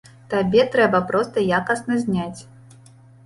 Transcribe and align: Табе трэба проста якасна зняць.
Табе 0.29 0.63
трэба 0.75 1.01
проста 1.11 1.43
якасна 1.59 1.99
зняць. 2.05 2.39